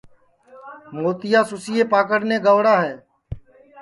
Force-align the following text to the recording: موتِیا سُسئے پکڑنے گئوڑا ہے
موتِیا 1.01 1.41
سُسئے 1.49 1.83
پکڑنے 1.91 2.37
گئوڑا 2.45 2.75
ہے 2.85 2.93